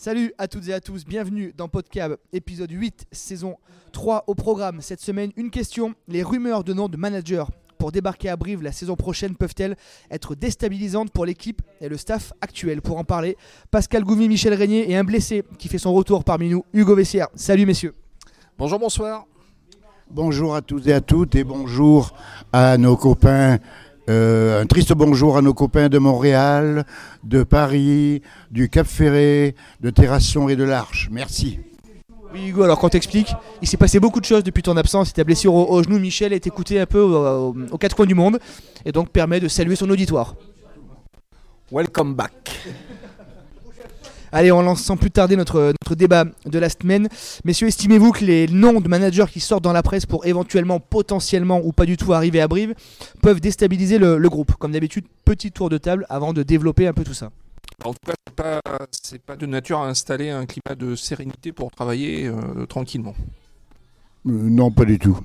[0.00, 3.56] Salut à toutes et à tous, bienvenue dans Podcab, épisode 8, saison
[3.90, 4.80] 3 au programme.
[4.80, 8.70] Cette semaine, une question, les rumeurs de nom de manager pour débarquer à Brive la
[8.70, 9.74] saison prochaine peuvent-elles
[10.08, 12.80] être déstabilisantes pour l'équipe et le staff actuel?
[12.80, 13.36] Pour en parler,
[13.72, 17.26] Pascal Goumi, Michel Régnier et un blessé qui fait son retour parmi nous, Hugo Vessière.
[17.34, 17.92] Salut messieurs.
[18.56, 19.26] Bonjour, bonsoir.
[20.08, 22.14] Bonjour à tous et à toutes et bonjour
[22.52, 23.58] à nos copains.
[24.08, 26.84] Euh, un triste bonjour à nos copains de Montréal,
[27.24, 31.08] de Paris, du Cap Ferré, de Terrasson et de l'Arche.
[31.12, 31.60] Merci.
[32.32, 33.32] Oui Hugo, alors qu'on t'explique,
[33.62, 36.32] il s'est passé beaucoup de choses depuis ton absence, ta blessure au, au genou, Michel
[36.32, 37.14] est écouté un peu au-
[37.50, 38.38] au- aux quatre coins du monde
[38.84, 40.34] et donc permet de saluer son auditoire.
[41.72, 42.32] Welcome back.
[44.32, 47.08] Allez, on lance sans plus tarder notre, notre débat de la semaine.
[47.44, 51.60] Messieurs, estimez-vous que les noms de managers qui sortent dans la presse pour éventuellement, potentiellement
[51.62, 52.74] ou pas du tout arriver à Brive
[53.22, 54.54] peuvent déstabiliser le, le groupe?
[54.54, 57.30] Comme d'habitude, petit tour de table avant de développer un peu tout ça.
[57.84, 58.60] En tout cas, c'est pas,
[58.90, 63.14] c'est pas de nature à installer un climat de sérénité pour travailler euh, tranquillement.
[64.26, 65.18] Euh, non, pas du tout.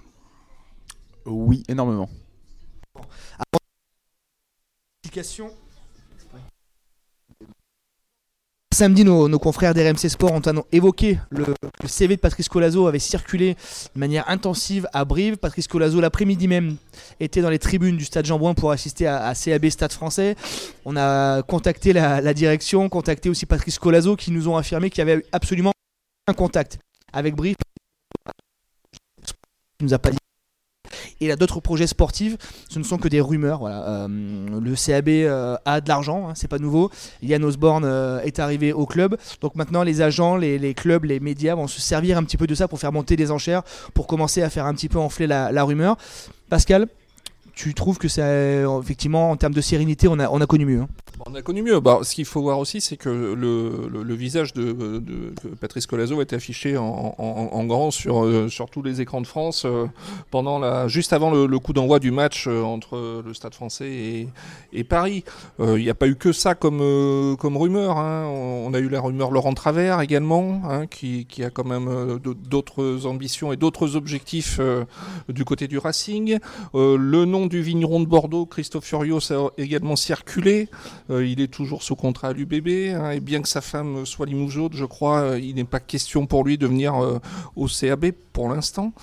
[1.25, 2.09] Oui, énormément.
[8.73, 11.45] Samedi, nos, confrères d'RMC Sport ont évoqué le,
[11.81, 13.55] le CV de Patrice Colazo avait circulé
[13.93, 15.37] de manière intensive à Brive.
[15.37, 16.77] Patrice Colazo, l'après-midi même,
[17.19, 20.35] était dans les tribunes du stade Jean-Bouin pour assister à, CAB Stade français.
[20.85, 24.99] On a contacté la, la direction, contacté aussi Patrice Colazo qui nous ont affirmé qu'il
[24.99, 25.71] y avait absolument
[26.27, 26.79] un contact
[27.11, 27.55] avec Brive.
[29.79, 30.22] Il nous a pas dit.
[31.21, 32.37] Et il a d'autres projets sportifs
[32.69, 33.59] ce ne sont que des rumeurs.
[33.59, 33.83] Voilà.
[33.87, 36.89] Euh, le CAB euh, a de l'argent, hein, c'est pas nouveau.
[37.21, 39.17] Yann Osborne euh, est arrivé au club.
[39.41, 42.55] Donc maintenant, les agents, les, clubs, les médias vont se servir un petit peu de
[42.55, 45.63] ça pour faire monter des enchères, pour commencer à faire un petit peu enfler la,
[45.63, 45.97] rumeur.
[46.49, 46.87] Pascal,
[47.53, 48.25] tu trouves que ça,
[48.81, 50.87] effectivement, en termes de sérénité, on a, on a connu mieux hein
[51.25, 51.79] on a connu mieux.
[51.79, 56.19] Bah, ce qu'il faut voir aussi, c'est que le, visage de, de- de Patrice Colazo
[56.33, 59.85] affiché en, grand sur, euh, sur tous les écrans de France euh,
[60.31, 64.27] pendant juste avant le, coup d'envoi du match euh, entre le Stade français
[64.73, 65.23] et, Paris.
[65.59, 67.97] Il n'y a pas eu que ça comme, rumeur.
[67.97, 68.25] hein.
[68.27, 72.19] On, a eu la rumeur Laurent Travers également, hein, qui, qui a quand même
[72.49, 74.59] d'autres ambitions et d'autres objectifs
[75.29, 76.39] du côté du Racing.
[76.73, 80.69] Le nom du vigneron de Bordeaux, Christophe Furios, a également circulé.
[81.09, 82.93] Euh, il est toujours sous contrat à l'UBB.
[82.95, 86.25] hein, et bien que sa femme soit limougeaude, je crois, euh, il n'est pas question
[86.25, 87.19] pour lui de venir euh,
[87.55, 88.93] au CAB pour l'instant.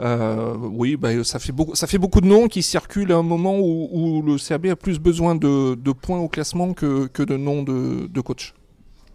[0.00, 3.22] Euh, oui, bah, ça, fait beaucoup, ça fait beaucoup de noms qui circulent à un
[3.22, 7.36] moment où, le CAB a plus besoin de, de points au classement que, que de
[7.36, 8.54] noms de, de coach.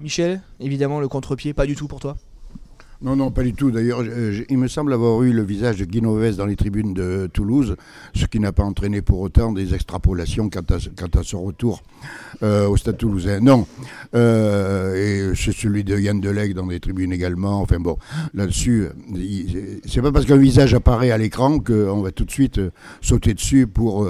[0.01, 2.17] Michel, évidemment, le contre-pied, pas du tout pour toi?
[3.01, 3.71] Non, non, pas du tout.
[3.71, 7.29] D'ailleurs, euh, il me semble avoir eu le visage de Guinoves dans les tribunes de
[7.31, 7.75] Toulouse,
[8.15, 11.83] ce qui n'a pas entraîné pour autant des extrapolations quant à, son retour
[12.41, 13.41] euh, au stade toulousain.
[13.41, 13.67] Non.
[14.15, 17.61] Euh, et c'est celui de Yann Delegue dans les tribunes également.
[17.61, 17.97] Enfin bon,
[18.33, 18.87] là-dessus,
[19.85, 22.61] c'est pas parce qu'un visage apparaît à l'écran qu'on va tout de suite
[23.01, 24.07] sauter dessus pour,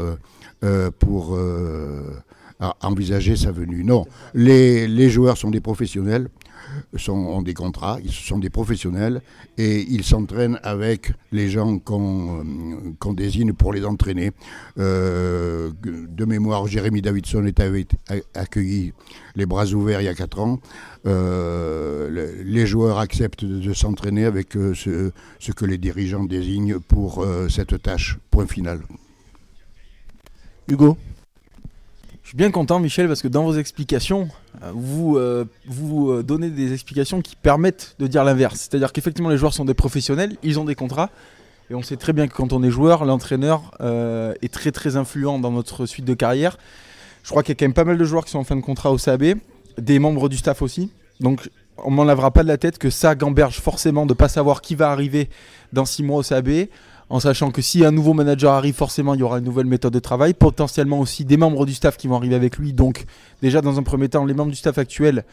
[2.82, 3.84] envisager sa venue.
[3.84, 6.30] Non, les joueurs sont des professionnels
[6.98, 9.22] sont, ont des contrats, ils sont des professionnels
[9.58, 14.32] et ils s'entraînent avec les gens qu'on euh, désigne pour les entraîner.
[14.78, 17.62] Euh, de mémoire, Jérémy Davidson est
[18.34, 18.94] accueilli
[19.36, 20.60] les bras ouverts il y a 4 ans.
[21.06, 25.12] Euh, le- les joueurs acceptent de, s'entraîner avec ce,
[25.56, 28.18] que les dirigeants désignent pour cette tâche.
[28.32, 28.82] Point final.
[30.68, 30.98] Hugo?
[32.36, 34.28] Suis bien content, Michel, parce que dans vos explications,
[34.62, 38.56] euh, vous, euh, vous euh, donnez des explications qui permettent de dire l'inverse.
[38.60, 41.12] C'est-à-dire qu'effectivement, les joueurs sont des professionnels, ils ont des contrats.
[41.70, 45.40] Et on sait très bien que quand on est joueur, l'entraîneur est très très influent
[45.40, 46.58] dans notre suite de carrière.
[47.24, 48.58] Je crois qu'il y a quand même pas mal de joueurs qui sont en fin
[48.58, 49.36] de contrat au CAB,
[49.78, 50.92] des membres du staff aussi.
[51.22, 54.62] Donc on m'en lavera pas de la tête que ça gamberge forcément de pas savoir
[54.62, 55.30] qui va arriver
[55.72, 56.68] dans six mois au CAB,
[57.10, 59.94] en sachant que si un nouveau manager arrive, forcément il y aura une nouvelle méthode
[59.94, 62.74] de travail, potentiellement aussi des membres du staff qui vont arriver avec lui.
[62.74, 63.06] Donc
[63.42, 65.24] déjà dans un premier temps, les membres du staff actuels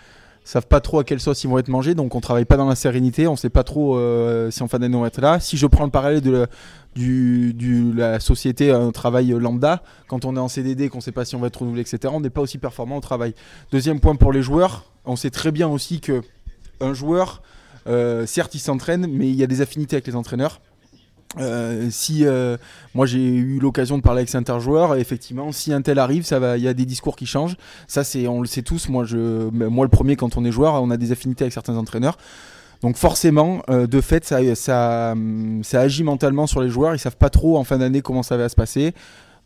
[0.44, 2.68] savent pas trop à quelle sauce ils vont être mangés, donc on travaille pas dans
[2.68, 5.40] la sérénité, on sait pas trop euh, si en on va être là.
[5.40, 6.48] Si je prends le parallèle de
[7.96, 11.38] la société, un travail lambda, quand on est en CDD, qu'on sait pas si on
[11.38, 13.34] va être renouvelé, etc., on n'est pas aussi performant au travail.
[13.70, 16.22] Deuxième point pour les joueurs, on sait très bien aussi que
[16.80, 17.42] un joueur,
[17.86, 20.60] euh, certes il s'entraîne, mais il y a des affinités avec les entraîneurs.
[21.38, 22.56] Euh, si euh,
[22.94, 26.38] moi j'ai eu l'occasion de parler avec certains joueurs, effectivement, si un tel arrive, ça
[26.38, 27.56] va, il y a des discours qui changent.
[27.86, 28.88] Ça, c'est, on le sait tous.
[28.88, 31.76] Moi, je, moi le premier, quand on est joueur, on a des affinités avec certains
[31.76, 32.18] entraîneurs.
[32.82, 35.14] Donc forcément, euh, de fait, ça, ça,
[35.62, 36.94] ça agit mentalement sur les joueurs.
[36.94, 38.92] Ils savent pas trop en fin d'année comment ça va se passer.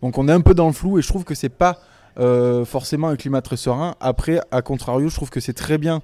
[0.02, 1.78] Donc on est un peu dans le flou et je trouve que c'est pas
[2.18, 3.94] euh, forcément un climat très serein.
[4.00, 6.00] Après, à contrario, je trouve que c'est très bien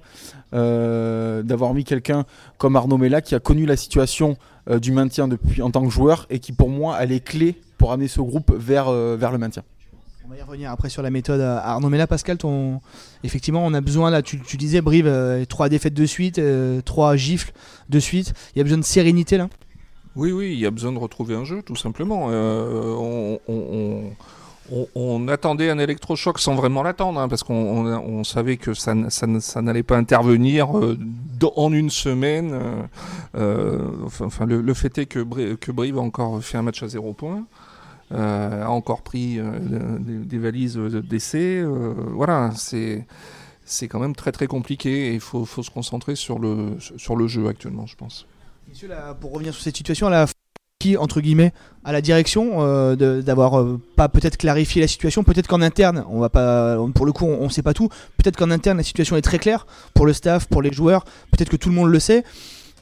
[0.53, 2.25] euh, d'avoir mis quelqu'un
[2.57, 4.37] comme Arnaud Mella qui a connu la situation
[4.69, 7.59] euh, du maintien depuis en tant que joueur et qui pour moi a les clés
[7.77, 9.63] pour amener ce groupe vers, vers le maintien.
[10.25, 12.07] On va y revenir après sur la méthode Arnaud Mella.
[12.07, 12.79] Pascal, ton...
[13.23, 16.39] effectivement, on a besoin, là, tu, disais, Brive, trois défaites de suite,
[16.85, 17.51] trois gifles
[17.89, 18.33] de suite.
[18.55, 19.49] Il y a besoin de sérénité là?
[20.15, 22.27] Oui, oui, il y a besoin de retrouver un jeu, tout simplement.
[22.27, 24.13] on, on,
[25.29, 30.77] attendait un électrochoc sans vraiment l'attendre, hein, parce qu'on savait que ça, n'allait pas intervenir
[30.77, 30.97] euh,
[31.55, 32.53] en une semaine.
[32.53, 32.83] Euh,
[33.35, 35.19] euh, enfin, le, fait est que,
[35.71, 37.45] Brive, a encore fait un match à zéro point.
[38.11, 39.39] a encore pris
[39.99, 41.63] des, valises d'essai.
[42.11, 47.15] voilà, c'est quand même très très compliqué et il faut, se concentrer sur le, sur
[47.15, 48.25] le jeu actuellement, je pense.
[48.69, 48.89] Messieurs,
[49.19, 50.25] pour revenir sur cette situation, la
[50.99, 51.53] entre guillemets
[51.85, 56.19] à la direction euh, d'avoir euh, pas peut-être clarifié la situation peut-être qu'en interne on
[56.19, 59.21] va pas pour le coup on, sait pas tout peut-être qu'en interne la situation est
[59.21, 62.23] très claire pour le staff pour les joueurs peut-être que tout le monde le sait.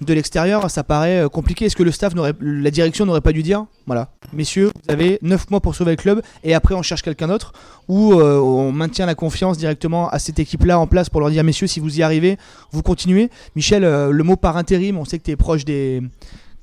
[0.02, 1.66] De l'extérieur ça paraît euh, compliqué.
[1.66, 3.66] Est-ce que le staff la direction n'aurait pas dû dire?
[3.86, 4.10] Voilà.
[4.34, 7.54] Messieurs vous avez 9 mois pour sauver le club et après on cherche quelqu'un d'autre
[7.88, 11.44] ou on maintient la confiance directement à cette équipe là en place pour leur dire
[11.44, 12.38] messieurs si vous y arrivez
[12.72, 13.30] vous continuez.
[13.56, 16.02] Michel le mot par intérim on sait que tu es proche des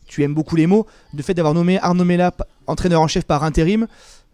[0.08, 0.86] tu aimes beaucoup les mots.
[1.14, 2.34] Le fait d'avoir nommé Arnaud Mella
[2.66, 3.86] entraîneur en chef par intérim,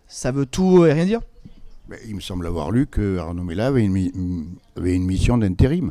[0.08, 1.20] ça veut tout et rien dire?
[2.06, 5.90] Il me semble avoir lu que Arnaud Mella avait une, mission d'intérim.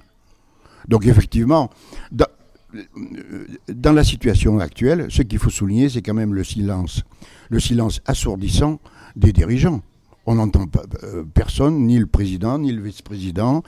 [0.88, 1.70] Donc effectivement,
[2.12, 2.26] dans,
[3.68, 7.04] dans, la situation actuelle, ce qu'il faut souligner, c'est quand même le silence,
[7.50, 8.80] le silence assourdissant
[9.16, 9.82] des dirigeants.
[10.26, 10.66] On n'entend
[11.04, 13.62] euh, personne, ni le président, ni le vice-président.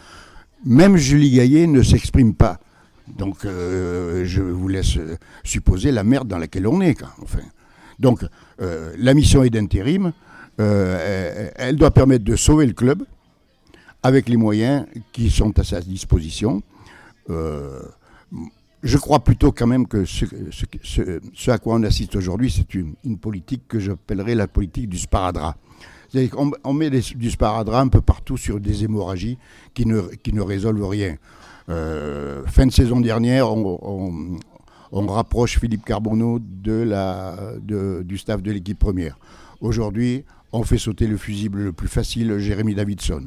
[0.66, 2.60] Même Julie Gaillet ne s'exprime pas.
[3.08, 4.98] Donc, euh, je vous laisse
[5.44, 7.02] supposer la merde dans laquelle on est.
[7.22, 7.42] Enfin.
[8.00, 8.26] Donc,
[8.62, 10.12] euh, la mission est d'intérim.
[10.60, 13.04] Euh, elle doit permettre de sauver le club
[14.04, 16.62] avec les moyens qui sont à sa disposition.
[17.28, 23.64] je crois plutôt quand même que ce, à quoi on assiste aujourd'hui, c'est une, politique
[23.68, 25.58] que j'appellerais la politique du sparadrap.
[26.32, 29.38] Qu'on on met du sparadrap un peu partout sur des hémorragies
[29.74, 31.18] qui ne, qui ne résolvent rien.
[31.70, 34.38] Euh, fin de saison dernière, on,
[34.92, 39.18] rapproche Philippe Carbonneau du staff de l'équipe première.
[39.62, 43.26] Aujourd'hui, on fait sauter le fusible le plus facile, Jérémy Davidson.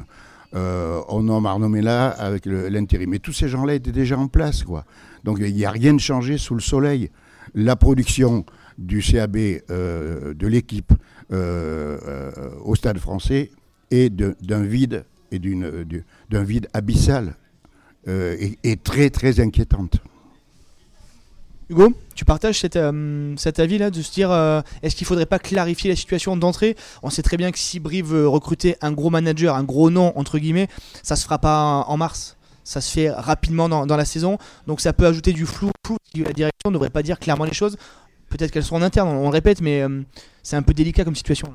[0.55, 3.11] Euh, on nomme Arnaud avec l'intérim.
[3.11, 4.63] Mais tous ces gens-là étaient déjà en place.
[4.63, 4.85] Quoi.
[5.25, 7.11] Donc il n'y a rien de changé sous le soleil.
[7.55, 8.45] La production
[8.79, 9.37] du CAB,
[9.71, 10.93] euh, de l'équipe
[11.31, 13.51] au stade français
[13.91, 17.35] est d'un vide et d'un vide abyssal
[18.07, 19.97] euh, est, très très inquiétante.
[21.69, 25.39] Hugo, tu partages euh, cet avis-là de se dire euh, est-ce qu'il ne faudrait pas
[25.39, 26.77] clarifier la situation d'entrée?
[27.03, 30.13] On sait très bien que si Brive veut recruter un gros manager, un gros nom,
[30.17, 30.69] entre guillemets,
[31.03, 32.37] ça se fera pas en mars.
[32.65, 34.39] Ça se fait rapidement dans, la saison.
[34.67, 35.71] Donc ça peut ajouter du flou.
[36.15, 37.77] la direction ne devrait pas dire clairement les choses.
[38.29, 39.83] Peut-être qu'elles sont en interne, on, le répète, mais
[40.43, 41.49] c'est un peu délicat comme situation.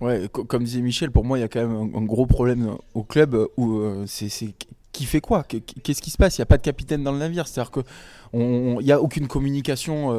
[0.00, 3.02] Ouais, comme disait Michel, pour moi, il y a quand même un, gros problème au
[3.02, 4.54] club où c'est
[4.92, 7.18] qui fait quoi Qu'est-ce qui se passe Il n'y a pas de capitaine dans le
[7.18, 7.46] navire.
[7.46, 10.12] C'est-à-dire qu'il n'y a aucune communication.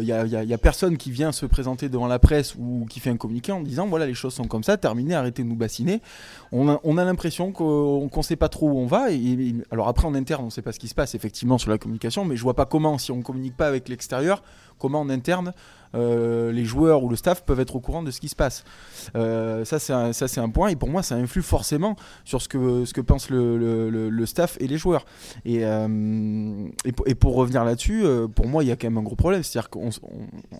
[0.00, 0.12] Il n'y
[0.54, 3.60] a, personne qui vient se présenter devant la presse ou qui fait un communiqué en
[3.60, 6.00] disant voilà, les choses sont comme ça, terminé, arrêtez de nous bassiner.
[6.50, 9.06] On a, l'impression qu'on ne sait pas trop où on va.
[9.70, 11.78] Alors après, en interne, on ne sait pas ce qui se passe effectivement sur la
[11.78, 14.42] communication, mais je vois pas comment, si on ne communique pas avec l'extérieur,
[14.78, 15.52] comment en interne
[15.96, 18.64] euh, les joueurs ou le staff peuvent être au courant de ce qui se passe.
[19.14, 20.68] Euh, ça, c'est un, point.
[20.68, 25.06] Et pour moi, ça influe forcément sur ce que, ce le, staff et les joueurs.
[25.44, 26.68] Et, euh,
[27.18, 28.04] pour, revenir là-dessus,
[28.34, 29.42] pour moi, il y a quand même un gros problème.
[29.42, 29.90] C'est-à-dire qu'on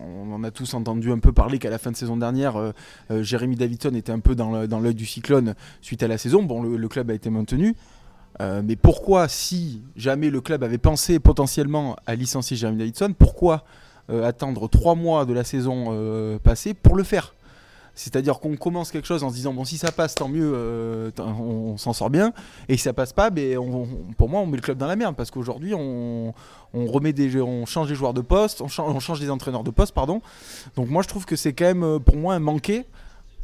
[0.00, 2.72] on, en a tous entendu un peu parler qu'à la fin de saison dernière,
[3.10, 6.42] Jérémy Davidson était un peu dans, l'œil du cyclone suite à la saison.
[6.42, 7.74] Bon, le, club a été maintenu.
[8.40, 13.64] mais pourquoi, si jamais le club avait pensé potentiellement à licencier Jérémy Davidson, pourquoi
[14.08, 17.34] attendre trois mois de la saison euh, passée pour le faire.
[17.94, 21.10] C'est-à-dire qu'on commence quelque chose en se disant bon si ça passe tant mieux, euh,
[21.18, 22.34] on, s'en sort bien,
[22.68, 23.58] et si ça passe pas, ben,
[24.18, 26.34] pour moi on met le club dans la merde parce qu'aujourd'hui on,
[26.74, 30.20] remet des, on change des joueurs de poste, on, change, des entraîneurs de poste, pardon.
[30.76, 32.84] Donc moi je trouve que c'est quand même pour moi un manqué,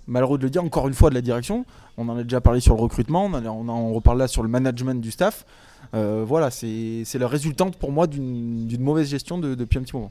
[0.06, 1.64] malheureux de le dire encore une fois de la direction.
[1.96, 5.00] On en a déjà parlé sur le recrutement, on, en reparle là sur le management
[5.00, 5.46] du staff.
[5.94, 10.10] voilà, c'est la résultante pour moi d'une mauvaise gestion depuis un petit moment.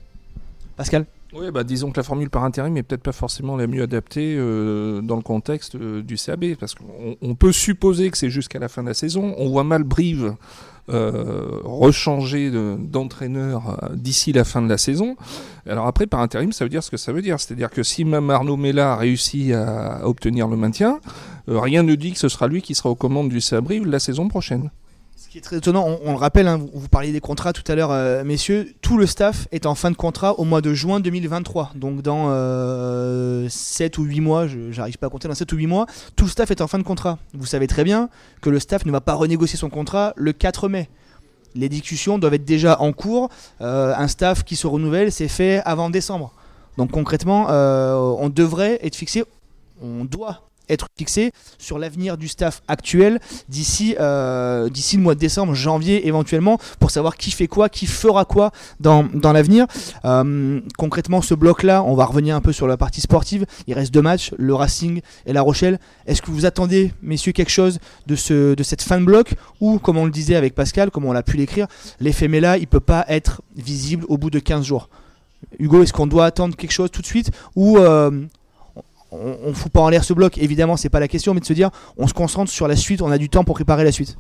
[0.76, 3.84] Pascal oui, bah, disons que la formule par intérim n'est peut-être pas forcément la mieux
[3.84, 8.60] adaptée euh, dans le contexte euh, du CAB, parce qu'on peut supposer que c'est jusqu'à
[8.60, 9.34] la fin de la saison.
[9.38, 10.36] On voit mal Brive
[10.90, 15.16] euh, rechanger d'entraîneur d'ici la fin de la saison.
[15.66, 17.40] Alors après, par intérim, ça veut dire ce que ça veut dire.
[17.40, 21.00] C'est-à-dire que si même Arnaud Mella a réussi à obtenir le maintien,
[21.48, 24.28] rien ne dit que ce sera lui qui sera aux commandes du Sabri la saison
[24.28, 24.70] prochaine.
[25.32, 28.26] Qui est très étonnant, on, le rappelle, hein, vous, parliez des contrats tout à l'heure,
[28.26, 31.72] messieurs, tout le staff est en fin de contrat au mois de juin 2023.
[31.76, 32.28] Donc dans
[33.48, 35.86] 7 ou 8 mois, j'arrive pas à compter, dans 7 ou 8 mois,
[36.18, 37.18] tout le staff est en fin de contrat.
[37.34, 38.10] Vous savez très bien
[38.42, 40.90] que le staff ne va pas renégocier son contrat le 4 mai
[41.56, 43.30] les discussions doivent être déjà en cours.
[43.62, 46.34] Euh, un staff qui se renouvelle, c'est fait avant décembre.
[46.78, 49.24] Donc concrètement, euh, on devrait être fixé,
[49.82, 55.20] on doit être fixé sur l'avenir du staff actuel d'ici euh, d'ici le mois de
[55.20, 59.66] décembre, janvier éventuellement, pour savoir qui fait quoi, qui fera quoi dans, l'avenir.
[60.06, 63.46] Euh, concrètement, ce bloc-là, on va revenir un peu sur la partie sportive.
[63.68, 65.80] Il reste deux matchs, le Racing et la Rochelle.
[66.08, 69.98] Est-ce que vous attendez, messieurs, quelque chose de, ce, cette fin de bloc ou, comme
[69.98, 71.68] on le disait avec Pascal, comme on l'a pu l'écrire,
[72.00, 74.90] l'effet Mela, il peut pas être visible au bout de 15 jours?
[75.60, 78.12] Hugo, est-ce qu'on doit attendre quelque chose tout de suite ou euh,
[79.12, 81.46] on, on fout pas en l'air ce bloc, évidemment, c'est pas la question, mais de
[81.46, 83.92] se dire, on se concentre sur la suite, on a du temps pour préparer la
[83.92, 84.18] suite.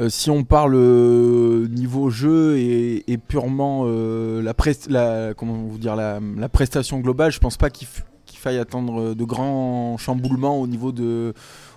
[0.00, 6.48] Euh, si on parle euh, niveau jeu et, purement euh, la, comment vous dire, la,
[6.48, 7.86] prestation globale, je pense pas qu'il
[8.32, 11.32] faille attendre de grands chamboulements au niveau, de,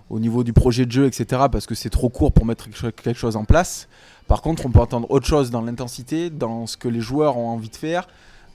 [0.09, 1.43] au niveau du projet de jeu, etc.
[1.51, 3.87] Parce que c'est trop court pour mettre quelque chose en place.
[4.27, 7.49] Par contre, on peut attendre autre chose dans l'intensité, dans ce que les joueurs ont
[7.49, 8.07] envie de faire,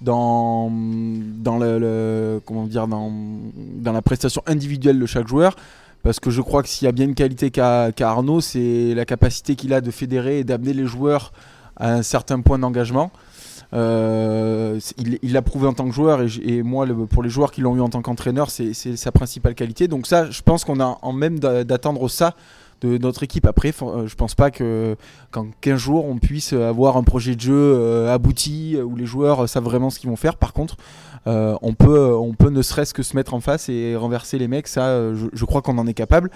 [0.02, 3.12] dans, dans, le, comment dire, dans,
[3.54, 5.56] dans la prestation individuelle de chaque joueur.
[6.02, 9.04] Parce que je crois que s'il y a bien une qualité qu'a Arnaud, c'est la
[9.04, 11.32] capacité qu'il a de fédérer et d'amener les joueurs
[11.76, 13.12] à un certain point d'engagement.
[13.74, 17.76] Euh, il l'a prouvé en tant que joueur et, moi, pour les joueurs qui l'ont
[17.76, 19.88] eu en tant qu'entraîneur, c'est sa principale qualité.
[19.88, 22.34] Donc ça, je pense qu'on a en même d'attendre ça
[22.82, 23.46] de notre équipe.
[23.46, 24.96] Après, euh, je pense pas que
[25.30, 29.06] qu'en 15 jours, on puisse avoir un projet de jeu euh, abouti euh, où les
[29.06, 30.36] joueurs savent vraiment ce qu'ils vont faire.
[30.36, 30.76] Par contre,
[31.26, 34.66] on, peut, on peut ne serait-ce que se mettre en face et renverser les mecs.
[34.66, 36.30] Ça, je, crois qu'on en est capable.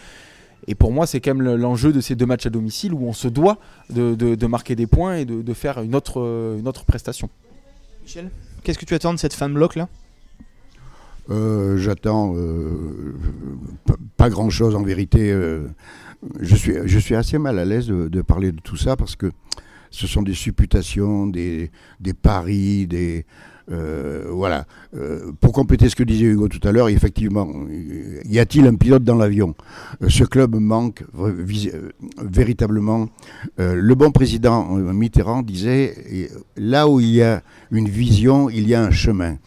[0.69, 3.12] Et pour moi, c'est quand même l'enjeu de ces deux matchs à domicile où on
[3.12, 3.59] se doit
[3.91, 6.19] de, marquer des points et de, faire une autre,
[6.59, 7.29] une autre prestation.
[8.05, 8.31] Michel,
[8.62, 9.88] qu'est-ce que tu attends de cette fin de bloc là?
[11.29, 12.37] J'attends
[14.17, 15.35] pas grand-chose en vérité
[16.40, 19.30] je suis, je suis assez mal à l'aise de, parler de tout ça parce que
[19.90, 21.71] ce sont des supputations, des,
[22.21, 23.25] paris, des.
[23.71, 24.66] Euh, voilà.
[24.97, 27.49] Euh, pour compléter ce que disait Hugo tout à l'heure, effectivement,
[28.25, 29.54] y a-t-il un pilote dans l'avion?
[30.02, 31.04] Euh, Ce club manque
[32.23, 33.09] véritablement.
[33.59, 38.83] le bon président Mitterrand disait là où il y a une vision, il y a
[38.85, 39.38] un chemin.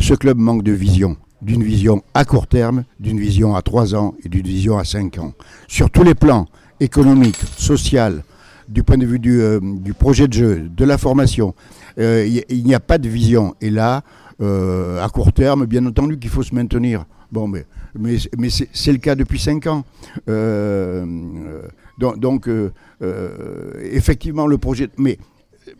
[0.00, 4.14] Ce club manque de vision d'une vision à court terme, d'une vision à trois ans
[4.24, 5.32] et d'une vision à cinq ans.
[5.68, 6.46] Sur tous les plans,
[6.80, 8.22] économiques, social,
[8.68, 9.60] du point de vue du, euh,
[9.98, 11.54] projet de jeu, de la formation,
[11.98, 13.54] euh, il n'y a pas de vision.
[13.60, 14.02] Et là,
[14.40, 17.04] euh, à court terme, bien entendu qu'il faut se maintenir.
[17.30, 17.64] Bon, mais,
[18.72, 19.84] c'est le cas depuis cinq ans.
[21.98, 22.48] donc,
[23.80, 24.88] effectivement, le projet.
[24.98, 25.18] Mais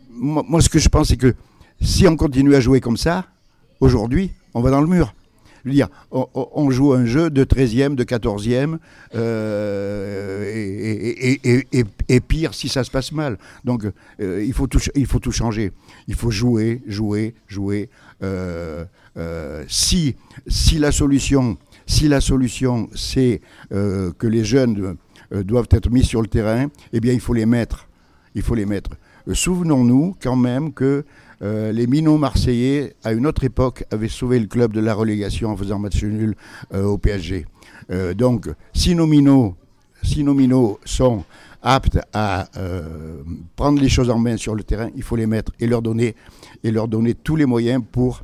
[0.09, 1.33] moi, ce que je pense, c'est que
[1.79, 3.25] si on continue à jouer comme ça,
[3.79, 5.13] aujourd'hui, on va dans le mur.
[6.11, 8.77] On, joue un jeu de 13e, de 14e,
[9.15, 10.43] euh,
[12.09, 13.37] et, pire si ça se passe mal.
[13.63, 13.85] Donc
[14.19, 15.71] euh, il, faut tout, changer.
[16.07, 17.89] Il faut jouer, jouer, jouer.
[18.21, 18.85] Euh,
[19.67, 20.15] si,
[20.47, 23.41] si la solution, si solution c'est
[23.71, 24.97] que les jeunes
[25.31, 27.87] doivent être mis sur le terrain, eh bien il faut les mettre.
[28.35, 28.91] Il faut les mettre.
[29.31, 31.05] Souvenons-nous quand même que
[31.41, 35.49] euh, les minots marseillais, à une autre époque, avaient sauvé le club de la relégation
[35.49, 36.35] en faisant match nul
[36.73, 37.45] euh, au PSG.
[37.91, 39.55] Euh, donc, si nos minots,
[40.03, 41.23] si nos minots sont
[41.61, 42.49] aptes à
[43.55, 46.13] prendre les choses en main sur le terrain, il faut les mettre et leur donner,
[46.61, 48.21] et leur donner tous les moyens pour,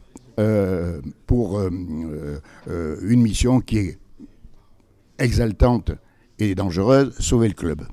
[1.26, 3.98] pour une mission qui est
[5.20, 5.92] exaltante
[6.38, 7.84] et dangereuse, sauver le club.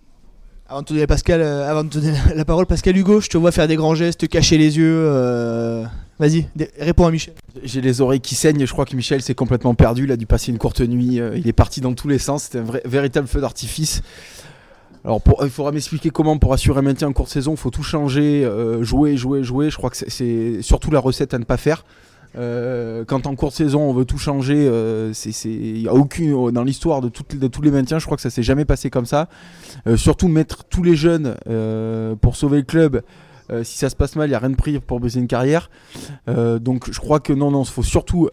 [0.68, 3.38] Avant de te donner, Pascal, euh, avant de donner la parole, Pascal Hugo, je te
[3.38, 4.98] vois faire des grands gestes, te cacher les yeux.
[5.06, 5.84] Euh,
[6.18, 6.48] vas-y,
[6.80, 7.34] réponds à Michel.
[7.62, 8.66] J'ai les oreilles qui saignent.
[8.66, 10.04] Je crois que Michel s'est complètement perdu.
[10.04, 11.20] Il a dû passer une courte nuit.
[11.20, 12.44] Euh, il est parti dans tous les sens.
[12.44, 14.02] C'était un vrai, véritable feu d'artifice.
[15.04, 17.84] Alors, il faudra m'expliquer comment, pour assurer un maintien en courte saison, il faut tout
[17.84, 18.44] changer,
[18.80, 19.70] jouer, jouer, jouer.
[19.70, 21.84] Je crois que c'est surtout la recette à ne pas faire.
[22.36, 25.12] Euh, quand en courte saison on veut tout changer, euh,
[25.44, 28.30] il y a aucune dans l'histoire de, de, tous les maintiens, je crois que ça
[28.30, 29.28] s'est jamais passé comme ça.
[29.86, 31.36] Euh, surtout mettre tous les jeunes
[32.20, 33.02] pour sauver le club.
[33.62, 35.70] si ça se passe mal, il n'y a rien de pris pour baiser une carrière.
[36.26, 38.28] donc je crois que non, non, il faut surtout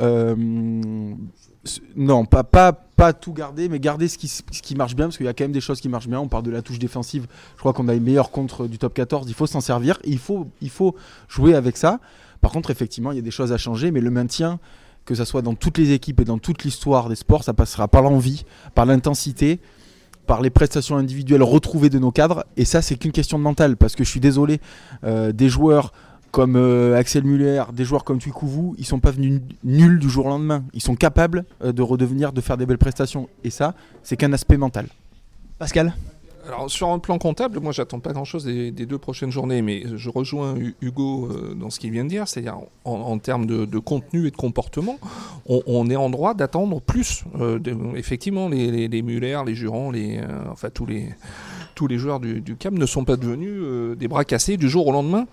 [1.96, 5.18] non, pas, pas, pas tout garder, mais garder ce qui, ce qui marche bien, parce
[5.18, 6.20] qu'il y a quand même des choses qui marchent bien.
[6.20, 8.94] On parle de la touche défensive, je crois qu'on a les meilleurs contre du top
[8.94, 10.96] 14, il faut s'en servir, il faut, il faut
[11.30, 12.00] jouer avec ça.
[12.44, 14.60] Par contre, effectivement, il y a des choses à changer, mais le maintien,
[15.06, 17.88] que ça soit dans toutes les équipes et dans toute l'histoire des sports, ça passera
[17.88, 18.44] par l'envie,
[18.76, 19.62] par l'intensité,
[20.28, 22.44] par les prestations individuelles retrouvées de nos cadres.
[22.58, 24.60] Et ça, c'est qu'une question de mental, parce que je suis désolé,
[25.06, 25.94] euh, des joueurs
[26.32, 30.26] comme euh, Axel Muller, des joueurs comme Tuikouvou, ils sont pas venus nuls du jour
[30.26, 30.66] au lendemain.
[30.74, 33.30] Ils sont capables euh, de redevenir, de faire des belles prestations.
[33.46, 34.88] Et ça, c'est qu'un aspect mental.
[35.60, 35.94] Pascal?
[36.48, 40.10] Alors sur un plan comptable, moi j'attends pas grand-chose des, deux prochaines journées, mais je
[40.10, 44.32] rejoins Hugo euh, dans ce qu'il vient de dire, c'est-à-dire en, termes de, contenu et
[44.32, 45.00] de comportement,
[45.46, 47.24] on, est en droit d'attendre plus.
[47.40, 47.60] Euh,
[47.96, 50.22] effectivement, les, les, Muller, les Jurons, euh,
[50.52, 51.10] enfin tous les
[51.76, 54.92] tous les joueurs du, CAM ne sont pas devenus des bras cassés du jour au
[54.92, 55.26] lendemain.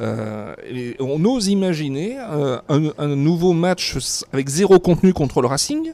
[0.00, 3.96] on ose imaginer un nouveau match
[4.32, 5.92] avec zéro contenu contre le Racing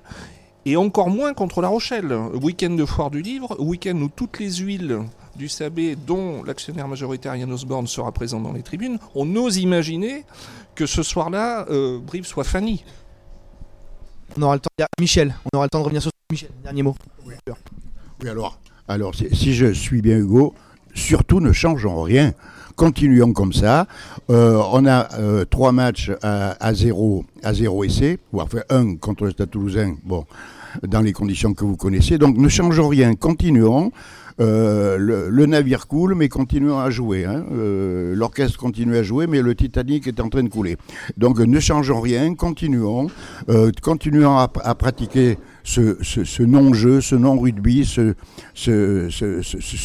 [0.70, 2.12] et encore moins contre La Rochelle.
[2.12, 5.00] Week-end de foire du livre, week-end où toutes les huiles
[5.34, 10.24] du Sabé, dont l'actionnaire majoritaire Yann Osborne sera présent dans les tribunes, on ose imaginer
[10.76, 12.84] que ce soir-là, euh, Brive soit Fanny.
[14.36, 14.70] On aura le temps.
[15.00, 16.50] Michel, on aura le temps de revenir sur Michel.
[16.62, 16.94] Dernier mot.
[17.26, 17.34] Oui,
[18.28, 20.54] alors, alors si je suis bien Hugo,
[20.94, 22.32] surtout ne changeons rien
[22.80, 23.86] continuons comme ça.
[24.30, 29.24] Euh, on a euh, trois matchs à, zéro, à zéro essai, ou enfin un contre
[29.24, 30.24] le Stade Toulousain, bon,
[30.88, 32.16] dans les conditions que vous connaissez.
[32.16, 33.92] Donc ne changeons rien, continuons.
[34.40, 37.26] Euh, le, navire coule, mais continuons à jouer.
[37.26, 37.44] Hein.
[38.14, 40.78] L'orchestre continue à jouer, mais le Titanic est en train de couler.
[41.18, 43.08] Donc ne changeons rien, continuons.
[43.82, 48.14] continuons à, pratiquer ce, non-jeu, ce non-rugby, ce,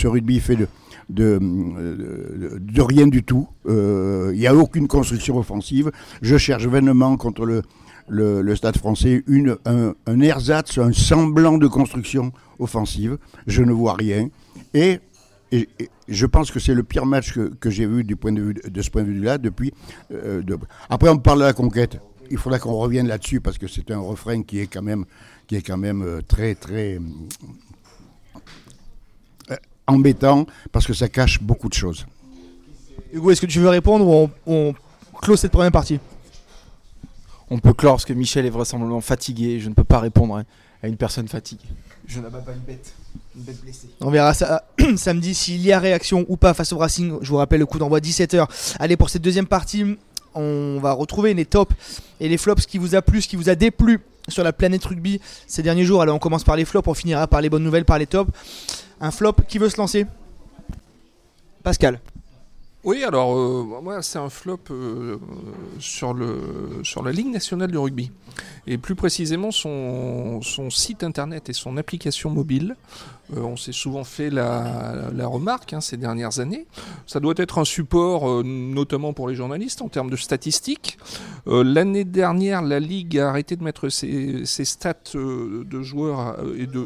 [0.07, 0.67] rugby fait de,
[1.09, 3.47] de, de, rien du tout.
[3.67, 5.91] Euh, il n'y a aucune construction offensive.
[6.21, 7.61] Je cherche vainement contre le,
[8.07, 13.17] le, Stade français une, un, ersatz, un semblant de construction offensive.
[13.47, 14.29] Je ne vois rien.
[14.73, 14.99] Et,
[16.07, 18.53] je pense que c'est le pire match que, que j'ai vu du point de, vue,
[18.53, 19.73] de ce point de vue-là depuis.
[20.11, 20.41] Euh.
[20.89, 21.99] Après, on parle de la conquête.
[22.29, 25.05] Il faudra qu'on revienne là-dessus parce que c'est un refrain qui est quand même,
[25.47, 26.99] qui est quand même euh, très, très
[29.87, 32.05] embêtant parce que ça cache beaucoup de choses.
[33.13, 34.73] Hugo, est-ce que tu veux répondre ou on,
[35.21, 35.99] close cette première partie?
[37.49, 39.59] On peut clore parce que Michel est vraisemblablement fatigué.
[39.59, 40.43] Je ne peux pas répondre
[40.81, 41.67] à une personne fatiguée.
[42.07, 42.93] Je n'abats pas une bête.
[43.35, 43.89] Une bête blessée.
[44.01, 44.65] On verra ça
[44.97, 47.17] samedi s'il y a réaction ou pas face au Racing.
[47.21, 48.47] Je vous rappelle le coup d'envoi 17h.
[48.79, 49.97] Allez, pour cette deuxième partie,
[50.33, 51.73] on va retrouver les tops
[52.19, 54.53] et les flops, ce qui vous a plu, ce qui vous a déplu sur la
[54.53, 56.01] planète rugby ces derniers jours.
[56.01, 58.31] Alors on commence par les flops, on finira par les bonnes nouvelles, par les tops.
[58.99, 60.05] Un flop qui veut se lancer?
[61.63, 61.99] Pascal.
[62.85, 65.17] Oui, alors euh, moi c'est un flop euh,
[65.79, 68.11] sur, le, sur la Ligue nationale du rugby.
[68.67, 72.75] Et plus précisément son, son site internet et son application mobile.
[73.35, 76.67] Euh, on s'est souvent fait la, remarque hein, ces dernières années.
[77.07, 80.99] Ça doit être un support notamment pour les journalistes en termes de statistiques.
[81.47, 86.37] L'année dernière, la Ligue a arrêté de mettre ses, stats de joueurs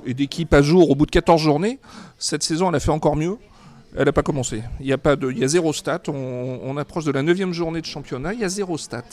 [0.06, 1.80] et d'équipes à jour au bout de 14 journées.
[2.18, 3.38] Cette saison, elle a fait encore mieux.
[3.98, 4.64] Elle n'a pas commencé.
[4.80, 6.02] Il y a, pas de, y a zéro stat.
[6.08, 8.34] On, approche de la neuvième journée de championnat.
[8.34, 9.04] Il y a zéro stat.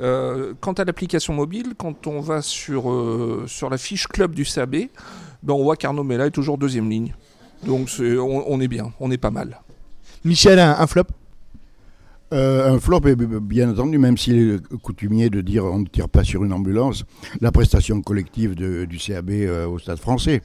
[0.00, 4.44] Euh, quant à l'application mobile, quand on va sur, euh, sur la fiche club du
[4.44, 4.76] CAB,
[5.42, 7.14] ben on voit qu'Arnaud Mella est toujours deuxième ligne.
[7.66, 9.60] Donc on, est bien, on est pas mal.
[10.24, 11.04] Michel, un flop?
[12.34, 16.24] Euh, un flop, bien entendu, même s'il est coutumier de dire on ne tire pas
[16.24, 17.04] sur une ambulance,
[17.40, 20.42] la prestation collective du CAB euh, au Stade français.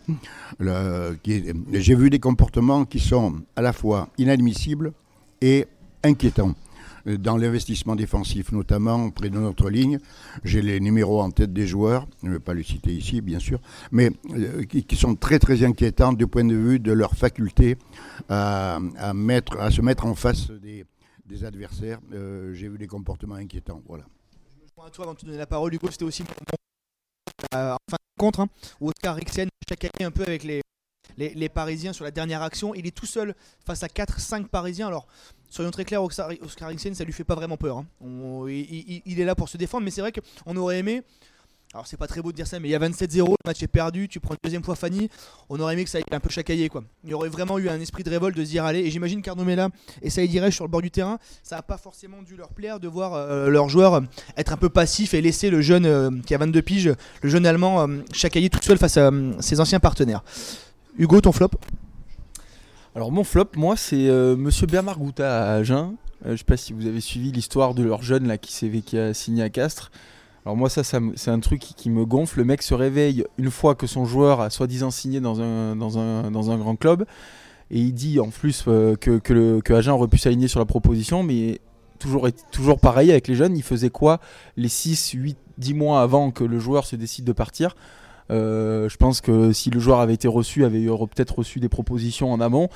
[0.59, 4.93] J'ai vu des comportements qui sont à la fois inadmissibles
[5.41, 5.65] et
[6.03, 6.53] inquiétants.
[7.05, 9.97] Dans l'investissement défensif, notamment près de notre ligne,
[10.43, 13.39] j'ai les numéros en tête des joueurs, je ne vais pas les citer ici, bien
[13.39, 13.59] sûr,
[13.91, 17.77] mais euh, qui, sont très très inquiétants du point de vue de leur faculté
[18.27, 20.85] à, se mettre en face des,
[21.29, 23.81] des adversaires, euh, j'ai vu des comportements inquiétants.
[23.87, 24.03] Voilà.
[24.49, 25.89] Je me à toi avant de te donner la parole, Hugo.
[25.91, 26.23] C'était aussi
[27.53, 28.47] euh, en fin de compte, hein,
[28.81, 30.61] où Oscar Rixen chaque année un peu avec les,
[31.17, 32.73] les, Parisiens sur la dernière action.
[32.73, 34.87] Il est tout seul face à 4-5 Parisiens.
[34.87, 35.07] Alors,
[35.49, 37.77] soyons très clairs, Oscar Rixen, ça lui fait pas vraiment peur.
[37.77, 37.85] Hein.
[38.01, 41.03] il, est là pour se défendre, mais c'est vrai qu'on aurait aimé
[41.75, 43.61] alors c'est pas très beau de dire ça, mais il y a 27-0, le match
[43.61, 45.07] est perdu, tu prends une deuxième fois Fanny,
[45.49, 46.83] on aurait aimé que ça aille un peu chacaillé quoi.
[47.03, 49.21] Il y aurait vraiment eu un esprit de révolte de se dire allez, et j'imagine
[49.21, 49.45] qu'Arnaud
[50.01, 52.79] et ça dirait sur le bord du terrain, ça n'a pas forcément dû leur plaire
[52.79, 54.01] de voir euh, leurs joueurs
[54.35, 57.45] être un peu passifs et laisser le jeune euh, qui a 22 piges, le jeune
[57.45, 57.99] allemand, euh,
[58.51, 60.23] tout seul face à ses anciens partenaires.
[60.97, 61.51] Hugo, ton flop?
[62.95, 65.93] Alors mon flop, moi c'est Monsieur Bernard Gouta à Agen.
[66.25, 69.13] je sais pas si vous avez suivi l'histoire de leur jeune là qui, qui a
[69.13, 69.91] signé à Castres.
[70.45, 72.39] Alors moi ça, c'est un truc qui, me gonfle.
[72.39, 76.75] Le mec se réveille une fois que son joueur a soi-disant signé dans un, grand
[76.75, 77.05] club.
[77.71, 80.59] Et il dit en plus euh, que, que, le, que Agen aurait pu s'aligner sur
[80.59, 81.21] la proposition.
[81.23, 81.59] Mais
[81.99, 83.55] toujours, toujours pareil avec les jeunes.
[83.55, 84.19] Ils faisaient quoi
[84.57, 87.75] les 6, 8, 10 mois avant que le joueur se décide de partir?
[88.29, 92.39] Je pense que si le joueur avait été reçu, avait peut-être reçu des propositions en
[92.39, 92.69] amont.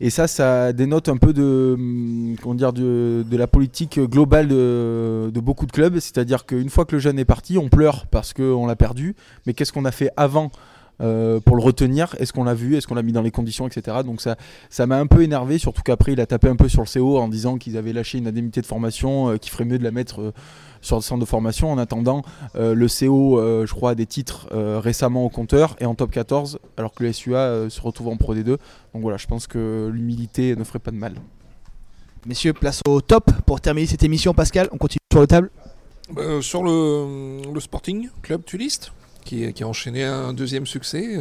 [0.00, 5.40] Et ça, ça dénote un peu de, hum, comment dire, de, la politique globale de,
[5.40, 5.98] beaucoup de clubs.
[5.98, 9.14] C'est-à-dire qu'une fois que le jeune est parti, on pleure parce qu'on l'a perdu.
[9.46, 10.50] Mais qu'est-ce qu'on a fait avant
[11.00, 13.66] euh, pour le retenir Est-ce qu'on l'a vu Est-ce qu'on l'a mis dans les conditions,
[13.66, 13.98] etc.
[14.04, 14.36] Donc ça,
[14.70, 17.18] ça m'a un peu énervé, surtout qu'après il a tapé un peu sur le CO
[17.18, 19.90] en disant qu'ils avaient lâché une indemnité de formation, euh, qu'il ferait mieux de la
[19.90, 20.32] mettre
[20.84, 21.72] sur le centre de formation.
[21.72, 22.22] En attendant,
[22.54, 25.94] euh, le CO, euh, je crois, a des titres euh, récemment au compteur et en
[25.94, 28.44] top 14, alors que le SUA se retrouve en Pro D2.
[28.44, 28.58] Donc
[29.02, 31.14] voilà, je pense que l'humilité ne ferait pas de mal.
[32.26, 34.34] Messieurs, place au top pour terminer cette émission.
[34.34, 35.50] Pascal, on continue sur le table
[36.40, 38.92] Sur le, Sporting Club Tuliste,
[39.24, 41.18] qui, a enchaîné un deuxième succès.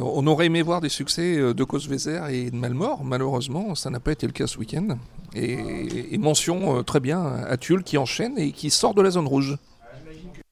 [0.00, 3.04] On aurait aimé voir des succès de Cosvezer et de Malmort.
[3.04, 4.98] Malheureusement, ça n'a pas été le cas ce week-end.
[5.34, 9.26] Et, mention euh, très bien à Tulle qui enchaîne et qui sort de la zone
[9.26, 9.58] rouge.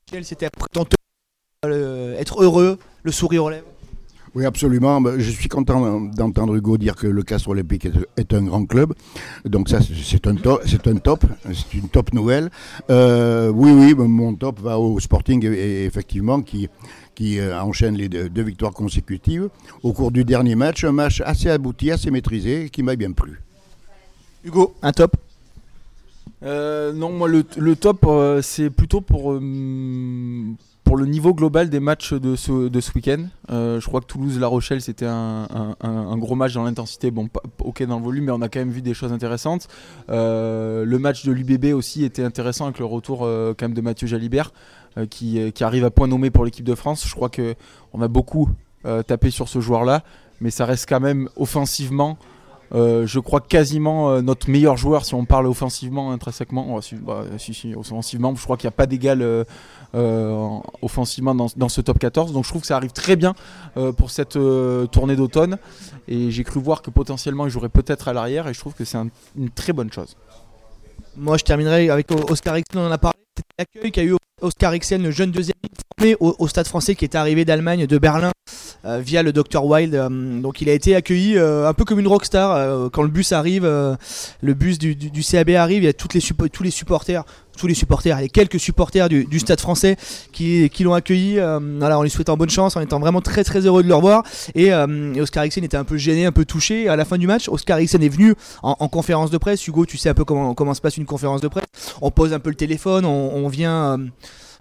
[0.06, 0.48] Michel, c'était
[1.64, 3.66] euh, être heureux, le sourire aux lèvres.
[4.34, 5.00] Oui, absolument.
[5.00, 8.94] Bah, je suis content d'entendre Hugo dire que le Castre Olympique est, un grand club.
[9.44, 12.50] Donc ça, c'est un, top, c'est un top, c'est une top nouvelle.
[12.90, 16.68] Euh, oui, oui, mon top va au Sporting, effectivement, qui,
[17.14, 19.48] qui enchaîne les deux, deux, victoires consécutives.
[19.82, 23.40] Au cours du dernier match, un match assez abouti, assez maîtrisé, qui m'a bien plu.
[24.44, 25.16] Hugo, un top?
[26.42, 29.40] Euh, Non, moi le, top, euh, c'est plutôt pour, euh,
[30.92, 32.52] pour le niveau global des matchs de ce,
[32.94, 33.24] week-end.
[33.48, 37.10] je crois que Toulouse-La Rochelle, c'était un, gros match dans l'intensité.
[37.10, 39.68] Bon, ok dans le volume, mais on a quand même vu des choses intéressantes.
[40.10, 44.52] le match de l'UBB aussi était intéressant avec le retour quand même de Mathieu Jalibert.
[45.08, 47.08] qui, qui, arrive à point nommé pour l'équipe de France.
[47.08, 48.50] Je crois qu'on a beaucoup
[49.06, 50.04] tapé sur ce joueur-là,
[50.42, 52.18] mais ça reste quand même offensivement
[52.74, 56.78] euh, je crois quasiment euh, notre meilleur joueur si on parle offensivement intrinsèquement.
[57.02, 59.44] Bah, si, si, offensivement, je crois qu'il n'y a pas d'égal euh,
[60.80, 62.32] offensivement dans, ce top 14.
[62.32, 63.34] Donc je trouve que ça arrive très bien
[63.96, 64.38] pour cette
[64.90, 65.58] tournée d'automne.
[66.08, 68.84] Et j'ai cru voir que potentiellement il jouerait peut-être à l'arrière et je trouve que
[68.84, 68.98] c'est
[69.36, 70.16] une très bonne chose.
[71.16, 73.18] Moi je terminerai avec Oscar X, on en a parlé.
[73.58, 75.56] L'accueil qu'a eu Oscar Ixen, le jeune deuxième
[76.20, 78.32] au, Stade français qui est arrivé d'Allemagne, de Berlin,
[78.84, 79.94] euh, via le Dr Wild.
[79.94, 82.90] Euh, donc il a été accueilli euh, un peu comme une rockstar.
[82.90, 86.62] quand le bus arrive, le bus du, CAB arrive, il y a toutes les tous
[86.62, 87.24] les supporters,
[87.62, 89.96] tous les supporters, les quelques supporters du, Stade français
[90.32, 91.36] qui, l'ont accueilli.
[91.36, 94.24] voilà, en lui souhaitant bonne chance, en étant vraiment très très heureux de le revoir.
[94.56, 94.74] Et,
[95.20, 96.88] Oscar Ixen était un peu gêné, un peu touché.
[96.88, 99.64] À la fin du match, Oscar Ixen est venu en, conférence de presse.
[99.68, 101.66] Hugo, tu sais un peu comment, comment se passe une conférence de presse.
[102.00, 103.96] On pose un peu le téléphone, on, vient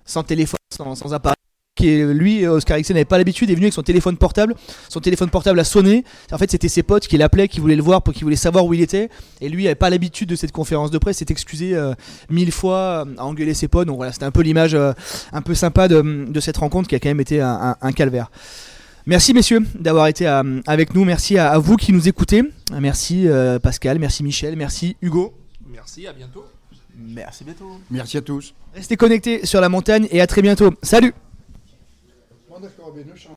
[0.05, 1.35] sans téléphone, sans, appareil.
[1.73, 4.55] Qui lui, Oscar Ericsson n'avait pas l'habitude, est venu avec son téléphone portable.
[4.89, 6.03] Son téléphone portable a sonné.
[6.29, 8.73] En fait, c'était ses potes qui l'appelaient, qui voulaient le voir, qui voulaient savoir où
[8.73, 9.10] il était.
[9.39, 11.19] Et lui, il n'avait pas l'habitude de cette conférence de presse.
[11.19, 11.93] S'est excusé euh,
[12.29, 13.88] mille fois à engueuler ses potes.
[13.88, 14.91] Donc voilà, c'était un peu l'image euh,
[15.31, 18.31] un peu sympa de, cette rencontre qui a quand même été un, calvaire.
[19.05, 21.05] Merci messieurs d'avoir été euh, avec nous.
[21.05, 22.43] Merci à, vous qui nous écoutez.
[22.77, 23.27] Merci
[23.63, 25.34] Pascal, merci Michel, merci Hugo.
[25.71, 26.45] Merci, à bientôt.
[26.97, 27.79] Merci bientôt.
[27.89, 28.53] Merci à tous.
[28.75, 30.73] Restez connectés sur la montagne et à très bientôt.
[30.84, 31.13] Salut
[32.62, 33.17] Anlaşma benim.
[33.17, 33.30] Şu